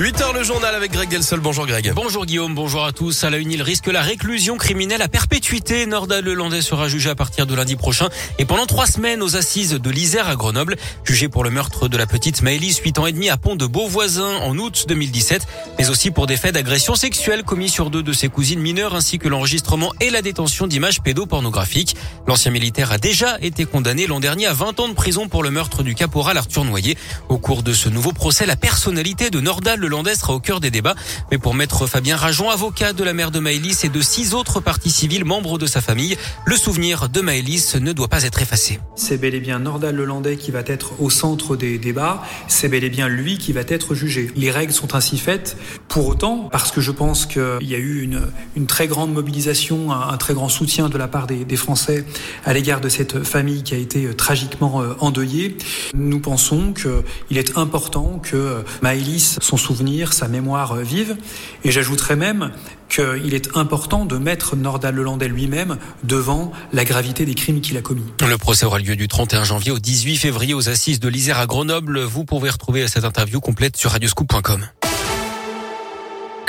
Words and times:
8h 0.00 0.32
le 0.32 0.42
journal 0.42 0.74
avec 0.74 0.92
Greg 0.92 1.10
Delsol. 1.10 1.40
Bonjour 1.40 1.66
Greg. 1.66 1.92
Bonjour 1.94 2.24
Guillaume, 2.24 2.54
bonjour 2.54 2.86
à 2.86 2.92
tous. 2.92 3.22
À 3.22 3.28
la 3.28 3.36
une, 3.36 3.52
il 3.52 3.60
risque 3.60 3.86
la 3.86 4.00
réclusion 4.00 4.56
criminelle 4.56 5.02
à 5.02 5.08
perpétuité. 5.08 5.84
Nordal 5.84 6.24
Lelandais 6.24 6.62
sera 6.62 6.88
jugé 6.88 7.10
à 7.10 7.14
partir 7.14 7.46
de 7.46 7.54
lundi 7.54 7.76
prochain 7.76 8.08
et 8.38 8.46
pendant 8.46 8.64
trois 8.64 8.86
semaines 8.86 9.22
aux 9.22 9.36
assises 9.36 9.72
de 9.72 9.90
l'Isère 9.90 10.26
à 10.26 10.36
Grenoble. 10.36 10.76
Jugé 11.04 11.28
pour 11.28 11.44
le 11.44 11.50
meurtre 11.50 11.86
de 11.86 11.98
la 11.98 12.06
petite 12.06 12.40
Maëlys, 12.40 12.78
8 12.78 12.98
ans 12.98 13.06
et 13.08 13.12
demi 13.12 13.28
à 13.28 13.36
Pont 13.36 13.56
de 13.56 13.66
Beauvoisin 13.66 14.36
en 14.38 14.56
août 14.56 14.86
2017, 14.88 15.46
mais 15.78 15.90
aussi 15.90 16.10
pour 16.10 16.26
des 16.26 16.38
faits 16.38 16.54
d'agression 16.54 16.94
sexuelle 16.94 17.42
commis 17.42 17.68
sur 17.68 17.90
deux 17.90 18.02
de 18.02 18.14
ses 18.14 18.30
cousines 18.30 18.60
mineures 18.60 18.94
ainsi 18.94 19.18
que 19.18 19.28
l'enregistrement 19.28 19.92
et 20.00 20.08
la 20.08 20.22
détention 20.22 20.66
d'images 20.66 21.02
pédopornographiques. 21.02 21.94
L'ancien 22.26 22.52
militaire 22.52 22.90
a 22.90 22.96
déjà 22.96 23.36
été 23.42 23.66
condamné 23.66 24.06
l'an 24.06 24.20
dernier 24.20 24.46
à 24.46 24.54
20 24.54 24.80
ans 24.80 24.88
de 24.88 24.94
prison 24.94 25.28
pour 25.28 25.42
le 25.42 25.50
meurtre 25.50 25.82
du 25.82 25.94
caporal 25.94 26.38
Arthur 26.38 26.64
Noyer. 26.64 26.96
Au 27.28 27.36
cours 27.36 27.62
de 27.62 27.74
ce 27.74 27.90
nouveau 27.90 28.12
procès, 28.12 28.46
la 28.46 28.56
personnalité 28.56 29.28
de 29.28 29.40
Nordal 29.40 29.89
Sera 30.14 30.34
au 30.34 30.40
cœur 30.40 30.60
des 30.60 30.70
débats. 30.70 30.94
Mais 31.30 31.38
pour 31.38 31.54
maître 31.54 31.86
Fabien 31.86 32.16
Rajon, 32.16 32.50
avocat 32.50 32.92
de 32.92 33.04
la 33.04 33.12
mère 33.12 33.30
de 33.30 33.38
Maëlys 33.38 33.84
et 33.84 33.88
de 33.88 34.00
six 34.00 34.34
autres 34.34 34.60
parties 34.60 34.90
civiles 34.90 35.24
membres 35.24 35.58
de 35.58 35.66
sa 35.66 35.80
famille, 35.80 36.16
le 36.44 36.56
souvenir 36.56 37.08
de 37.08 37.20
Maëlys 37.20 37.76
ne 37.76 37.92
doit 37.92 38.08
pas 38.08 38.24
être 38.24 38.42
effacé. 38.42 38.80
C'est 38.96 39.18
bel 39.18 39.34
et 39.34 39.40
bien 39.40 39.58
Nordal 39.58 39.96
Lelandais 39.96 40.36
qui 40.36 40.50
va 40.50 40.60
être 40.66 41.00
au 41.00 41.10
centre 41.10 41.56
des 41.56 41.78
débats. 41.78 42.22
C'est 42.48 42.68
bel 42.68 42.84
et 42.84 42.90
bien 42.90 43.08
lui 43.08 43.38
qui 43.38 43.52
va 43.52 43.62
être 43.66 43.94
jugé. 43.94 44.30
Les 44.36 44.50
règles 44.50 44.72
sont 44.72 44.94
ainsi 44.94 45.18
faites. 45.18 45.56
Pour 45.88 46.06
autant, 46.06 46.48
parce 46.50 46.70
que 46.70 46.80
je 46.80 46.90
pense 46.90 47.26
qu'il 47.26 47.58
y 47.62 47.74
a 47.74 47.78
eu 47.78 48.02
une, 48.02 48.66
très 48.66 48.86
grande 48.88 49.12
mobilisation, 49.12 49.92
un, 49.92 50.16
très 50.16 50.34
grand 50.34 50.48
soutien 50.48 50.88
de 50.88 50.98
la 50.98 51.08
part 51.08 51.26
des, 51.26 51.44
des 51.44 51.56
Français 51.56 52.04
à 52.44 52.52
l'égard 52.52 52.80
de 52.80 52.88
cette 52.88 53.24
famille 53.24 53.62
qui 53.62 53.74
a 53.74 53.78
été 53.78 54.06
euh, 54.06 54.14
tragiquement 54.14 54.82
euh, 54.82 54.94
endeuillée, 55.00 55.56
nous 55.94 56.20
pensons 56.20 56.72
qu'il 56.72 57.38
est 57.38 57.56
important 57.56 58.20
que 58.22 58.36
euh, 58.36 58.62
Maëlys, 58.82 59.38
son 59.40 59.56
souvenir, 59.56 59.79
sa 60.12 60.28
mémoire 60.28 60.76
vive. 60.76 61.16
Et 61.64 61.70
j'ajouterais 61.70 62.16
même 62.16 62.52
qu'il 62.88 63.34
est 63.34 63.56
important 63.56 64.04
de 64.04 64.16
mettre 64.18 64.56
Nordal 64.56 64.94
Lelandais 64.94 65.28
lui-même 65.28 65.78
devant 66.04 66.52
la 66.72 66.84
gravité 66.84 67.24
des 67.24 67.34
crimes 67.34 67.60
qu'il 67.60 67.76
a 67.76 67.82
commis. 67.82 68.04
Le 68.26 68.36
procès 68.36 68.66
aura 68.66 68.78
lieu 68.78 68.96
du 68.96 69.08
31 69.08 69.44
janvier 69.44 69.70
au 69.70 69.78
18 69.78 70.16
février 70.16 70.54
aux 70.54 70.68
assises 70.68 71.00
de 71.00 71.08
l'Isère 71.08 71.38
à 71.38 71.46
Grenoble. 71.46 72.00
Vous 72.00 72.24
pouvez 72.24 72.50
retrouver 72.50 72.86
cette 72.88 73.04
interview 73.04 73.40
complète 73.40 73.76
sur 73.76 73.92
radioscoop.com. 73.92 74.66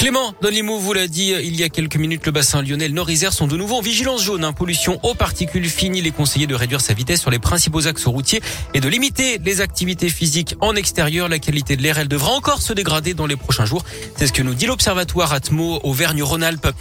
Clément, 0.02 0.34
dans 0.42 0.50
Limoux 0.50 0.80
vous 0.80 0.94
l'a 0.94 1.06
dit 1.06 1.32
il 1.44 1.56
y 1.56 1.64
a 1.64 1.70
quelques 1.70 1.96
minutes, 1.96 2.26
le 2.26 2.32
bassin 2.32 2.64
lyonnais 2.64 2.90
Nord-Isère 2.90 3.34
sont 3.34 3.46
de 3.46 3.56
nouveau 3.56 3.76
en 3.76 3.82
vigilance 3.82 4.24
jaune. 4.24 4.44
Hein, 4.44 4.52
pollution 4.52 5.00
aux 5.04 5.14
particules 5.14 5.70
fines. 5.70 5.96
Il 5.96 6.08
est 6.08 6.12
conseillé 6.12 6.48
de 6.48 6.56
réduire 6.56 6.82
sa 6.82 6.96
vitesse 6.96 7.22
sur 7.22 7.30
les 7.30 7.38
principaux 7.38 7.86
axes 7.86 8.06
routiers 8.06 8.42
et 8.74 8.80
de 8.80 8.90
limiter 8.90 9.38
les 9.38 9.62
activités 9.62 10.10
physiques 10.10 10.56
en 10.60 10.76
extérieur. 10.76 11.30
La 11.30 11.38
qualité 11.38 11.78
de 11.78 11.84
l'air, 11.84 12.00
elle 12.00 12.08
devra 12.08 12.32
encore 12.32 12.64
se 12.64 12.74
dégrader 12.74 13.14
dans 13.14 13.28
les 13.28 13.36
prochains 13.36 13.66
jours. 13.66 13.86
C'est 14.18 14.26
ce 14.26 14.34
que 14.34 14.42
nous 14.42 14.56
dit 14.56 14.66
l'Observatoire 14.66 15.34
Atmo 15.34 15.80
Auvergne-Rhône-Alpes. 15.84 16.74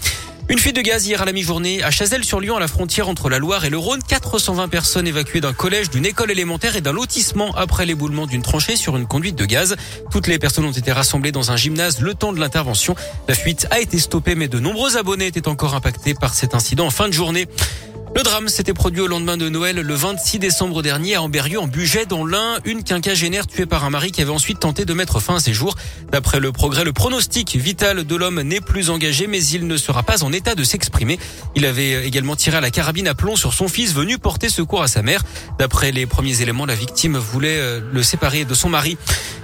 Une 0.50 0.58
fuite 0.58 0.74
de 0.74 0.80
gaz 0.80 1.06
hier 1.06 1.22
à 1.22 1.24
la 1.24 1.30
mi-journée 1.30 1.80
à 1.84 1.92
Chazelles-sur-Lyon, 1.92 2.56
à 2.56 2.60
la 2.60 2.66
frontière 2.66 3.08
entre 3.08 3.28
la 3.28 3.38
Loire 3.38 3.64
et 3.64 3.70
le 3.70 3.78
Rhône. 3.78 4.00
420 4.02 4.66
personnes 4.66 5.06
évacuées 5.06 5.40
d'un 5.40 5.52
collège, 5.52 5.90
d'une 5.90 6.04
école 6.04 6.32
élémentaire 6.32 6.74
et 6.74 6.80
d'un 6.80 6.92
lotissement 6.92 7.54
après 7.54 7.86
l'éboulement 7.86 8.26
d'une 8.26 8.42
tranchée 8.42 8.74
sur 8.74 8.96
une 8.96 9.06
conduite 9.06 9.36
de 9.36 9.44
gaz. 9.44 9.76
Toutes 10.10 10.26
les 10.26 10.40
personnes 10.40 10.64
ont 10.64 10.72
été 10.72 10.90
rassemblées 10.90 11.30
dans 11.30 11.52
un 11.52 11.56
gymnase 11.56 12.00
le 12.00 12.14
temps 12.14 12.32
de 12.32 12.40
l'intervention. 12.40 12.96
La 13.28 13.34
fuite 13.34 13.68
a 13.70 13.78
été 13.78 14.00
stoppée, 14.00 14.34
mais 14.34 14.48
de 14.48 14.58
nombreux 14.58 14.96
abonnés 14.96 15.28
étaient 15.28 15.46
encore 15.46 15.76
impactés 15.76 16.14
par 16.14 16.34
cet 16.34 16.56
incident 16.56 16.86
en 16.86 16.90
fin 16.90 17.06
de 17.06 17.12
journée. 17.12 17.46
Le 18.20 18.24
drame 18.24 18.48
s'était 18.48 18.74
produit 18.74 19.00
au 19.00 19.06
lendemain 19.06 19.38
de 19.38 19.48
Noël 19.48 19.76
le 19.76 19.94
26 19.94 20.38
décembre 20.38 20.82
dernier 20.82 21.14
à 21.14 21.22
Amberieu 21.22 21.58
en 21.58 21.66
Bugey 21.66 22.04
dans 22.04 22.26
l'Ain, 22.26 22.58
une 22.66 22.84
quinquagénaire 22.84 23.46
tuée 23.46 23.64
par 23.64 23.86
un 23.86 23.88
mari 23.88 24.12
qui 24.12 24.20
avait 24.20 24.30
ensuite 24.30 24.60
tenté 24.60 24.84
de 24.84 24.92
mettre 24.92 25.20
fin 25.20 25.36
à 25.36 25.40
ses 25.40 25.54
jours. 25.54 25.74
D'après 26.12 26.38
le 26.38 26.52
progrès, 26.52 26.84
le 26.84 26.92
pronostic 26.92 27.56
vital 27.56 28.04
de 28.04 28.16
l'homme 28.16 28.42
n'est 28.42 28.60
plus 28.60 28.91
engagé 28.91 29.26
mais 29.26 29.42
il 29.42 29.66
ne 29.66 29.78
sera 29.78 30.02
pas 30.02 30.22
en 30.22 30.34
état 30.34 30.54
de 30.54 30.64
s'exprimer. 30.64 31.18
Il 31.56 31.64
avait 31.64 32.06
également 32.06 32.36
tiré 32.36 32.58
à 32.58 32.60
la 32.60 32.70
carabine 32.70 33.08
à 33.08 33.14
plomb 33.14 33.36
sur 33.36 33.54
son 33.54 33.68
fils 33.68 33.94
venu 33.94 34.19
porter 34.19 34.50
secours 34.50 34.82
à 34.82 34.88
sa 34.88 35.00
mère. 35.00 35.22
D'après 35.58 35.91
les 35.91 36.04
premiers 36.04 36.42
éléments, 36.42 36.66
la 36.66 36.75
victime 36.75 37.16
voulait 37.16 37.58
euh, 37.58 37.81
le 37.91 38.02
séparer 38.02 38.44
de 38.44 38.52
son 38.52 38.69
mari. 38.69 38.98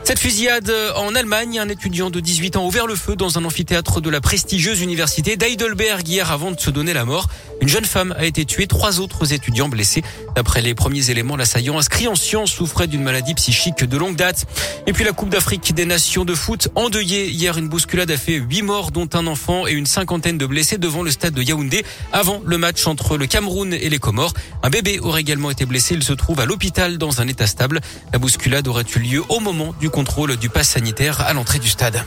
Cette 0.06 0.21
fusillade 0.21 0.72
en 0.94 1.17
Allemagne, 1.17 1.59
un 1.59 1.69
étudiant 1.69 2.11
de 2.11 2.21
18 2.21 2.55
ans 2.55 2.62
a 2.62 2.65
ouvert 2.65 2.87
le 2.87 2.94
feu 2.94 3.17
dans 3.17 3.39
un 3.39 3.44
amphithéâtre 3.44 4.00
de 4.00 4.09
la 4.09 4.21
prestigieuse 4.21 4.81
université 4.81 5.37
d'Heidelberg 5.37 6.06
hier 6.06 6.31
avant 6.31 6.53
de 6.53 6.61
se 6.61 6.71
donner 6.71 6.93
la 6.94 7.05
mort. 7.05 7.27
Une 7.61 7.69
jeune 7.69 7.84
femme 7.84 8.15
a 8.17 8.25
été 8.25 8.44
tuée, 8.44 8.69
trois 8.69 9.00
autres 9.00 9.33
étudiants 9.33 9.69
blessés. 9.69 10.05
D'après 10.37 10.62
les 10.62 10.77
premiers 10.77 11.11
éléments, 11.11 11.37
l'assaillant 11.37 11.77
inscrit 11.77 12.06
en 12.06 12.15
sciences 12.15 12.53
souffrait 12.53 12.87
d'une 12.87 13.03
maladie 13.03 13.34
psychique 13.34 13.83
de 13.83 13.97
longue 13.97 14.15
date. 14.15 14.47
Et 14.87 14.93
puis 14.93 15.03
la 15.03 15.11
Coupe 15.11 15.31
d'Afrique 15.31 15.75
des 15.75 15.87
Nations 15.87 16.25
de 16.25 16.34
foot 16.34 16.69
endeuillée. 16.77 17.28
Hier, 17.28 17.59
une 17.59 17.69
bousculade 17.69 18.11
a 18.12 18.17
fait 18.17 18.37
huit 18.37 18.62
morts, 18.62 18.93
dont 18.93 19.09
un 19.12 19.27
enfant 19.27 19.67
et 19.67 19.73
une 19.73 19.87
cinquantaine 19.87 20.38
de 20.38 20.47
blessés 20.47 20.78
devant 20.78 21.03
le 21.03 21.11
stade 21.11 21.34
de 21.34 21.43
Yaoundé 21.43 21.84
avant 22.12 22.41
le 22.44 22.59
match 22.59 22.87
entre 22.87 23.17
le 23.17 23.27
Cameroun 23.27 23.75
et 23.75 23.88
les 23.88 23.99
Comores. 23.99 24.34
Un 24.62 24.71
bébé 24.71 25.00
aurait 25.00 25.23
également 25.23 25.50
été 25.50 25.67
blessé. 25.67 25.94
Il 25.94 26.05
se 26.05 26.12
trouve 26.12 26.38
à 26.38 26.44
l'hôpital 26.44 26.97
dans 26.97 27.21
un 27.21 27.27
état 27.27 27.49
stable. 27.49 27.81
La 28.12 28.21
bousculade 28.21 28.69
aurait 28.69 28.84
eu 28.94 29.00
lieu 29.00 29.25
au 29.31 29.41
moment 29.41 29.75
du 29.81 29.91
contrôle 29.96 30.36
du 30.36 30.50
pass 30.50 30.68
sanitaire 30.68 31.22
à 31.22 31.32
l'entrée 31.32 31.58
du 31.58 31.70
stade. 31.70 32.04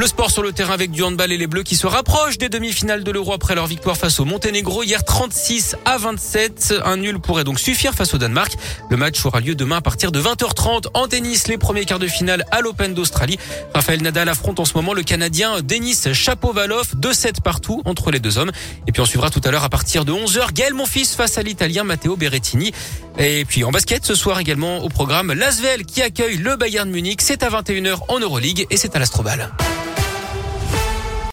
Le 0.00 0.06
sport 0.06 0.30
sur 0.30 0.42
le 0.42 0.52
terrain 0.52 0.72
avec 0.72 0.92
du 0.92 1.02
handball 1.02 1.30
et 1.30 1.36
les 1.36 1.46
Bleus 1.46 1.62
qui 1.62 1.76
se 1.76 1.86
rapprochent 1.86 2.38
des 2.38 2.48
demi-finales 2.48 3.04
de 3.04 3.10
l'Euro 3.10 3.34
après 3.34 3.54
leur 3.54 3.66
victoire 3.66 3.98
face 3.98 4.18
au 4.18 4.24
Monténégro 4.24 4.82
hier 4.82 5.04
36 5.04 5.76
à 5.84 5.98
27. 5.98 6.76
Un 6.86 6.96
nul 6.96 7.20
pourrait 7.20 7.44
donc 7.44 7.60
suffire 7.60 7.92
face 7.92 8.14
au 8.14 8.16
Danemark. 8.16 8.56
Le 8.88 8.96
match 8.96 9.22
aura 9.26 9.40
lieu 9.40 9.54
demain 9.54 9.76
à 9.76 9.80
partir 9.82 10.10
de 10.10 10.18
20h30 10.18 10.86
en 10.94 11.06
tennis. 11.06 11.48
Les 11.48 11.58
premiers 11.58 11.84
quarts 11.84 11.98
de 11.98 12.06
finale 12.06 12.46
à 12.50 12.62
l'Open 12.62 12.94
d'Australie. 12.94 13.38
Raphaël 13.74 14.00
Nadal 14.00 14.30
affronte 14.30 14.58
en 14.58 14.64
ce 14.64 14.72
moment 14.72 14.94
le 14.94 15.02
Canadien 15.02 15.60
Denis 15.60 16.00
Chapovalov. 16.14 16.94
2-7 16.96 17.42
partout 17.42 17.82
entre 17.84 18.10
les 18.10 18.20
deux 18.20 18.38
hommes. 18.38 18.52
Et 18.86 18.92
puis 18.92 19.02
on 19.02 19.06
suivra 19.06 19.28
tout 19.28 19.42
à 19.44 19.50
l'heure 19.50 19.64
à 19.64 19.68
partir 19.68 20.06
de 20.06 20.12
11h 20.12 20.54
Gaël 20.54 20.72
Monfils 20.72 21.14
face 21.14 21.36
à 21.36 21.42
l'Italien 21.42 21.84
Matteo 21.84 22.16
Berrettini. 22.16 22.72
Et 23.18 23.44
puis 23.44 23.64
en 23.64 23.70
basket 23.70 24.06
ce 24.06 24.14
soir 24.14 24.40
également 24.40 24.78
au 24.78 24.88
programme 24.88 25.34
Lasvel 25.34 25.84
qui 25.84 26.00
accueille 26.00 26.38
le 26.38 26.56
Bayern 26.56 26.88
Munich. 26.88 27.20
C'est 27.20 27.42
à 27.42 27.50
21h 27.50 27.98
en 28.08 28.18
Euroleague 28.18 28.66
et 28.70 28.78
c'est 28.78 28.96
à 28.96 28.98
l'Astrobal. 28.98 29.50